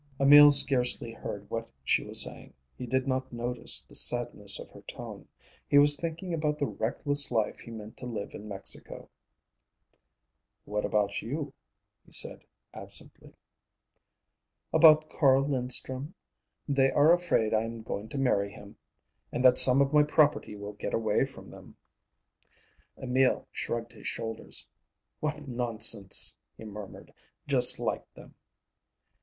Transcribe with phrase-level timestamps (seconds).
[0.19, 4.81] Emil scarcely heard what she was saying; he did not notice the sadness of her
[4.87, 5.27] tone.
[5.69, 9.11] He was thinking about the reckless life he meant to live in Mexico.
[10.65, 11.31] "What about?" he
[12.09, 12.43] asked
[12.73, 13.35] absently.
[14.73, 16.15] "About Carl Linstrum.
[16.67, 18.77] They are afraid I am going to marry him,
[19.31, 21.77] and that some of my property will get away from them."
[22.97, 24.67] Emil shrugged his shoulders.
[25.19, 27.13] "What nonsense!" he murmured.
[27.47, 28.33] "Just like them."